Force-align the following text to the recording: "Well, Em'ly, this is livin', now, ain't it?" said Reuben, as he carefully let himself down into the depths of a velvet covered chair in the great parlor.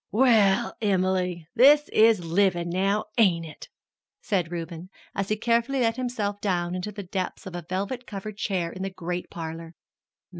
"Well, 0.11 0.73
Em'ly, 0.81 1.45
this 1.53 1.87
is 1.89 2.25
livin', 2.25 2.71
now, 2.71 3.05
ain't 3.19 3.45
it?" 3.45 3.69
said 4.19 4.51
Reuben, 4.51 4.89
as 5.13 5.29
he 5.29 5.37
carefully 5.37 5.81
let 5.81 5.97
himself 5.97 6.41
down 6.41 6.73
into 6.73 6.91
the 6.91 7.03
depths 7.03 7.45
of 7.45 7.55
a 7.55 7.67
velvet 7.69 8.07
covered 8.07 8.37
chair 8.37 8.71
in 8.71 8.81
the 8.81 8.89
great 8.89 9.29
parlor. 9.29 9.75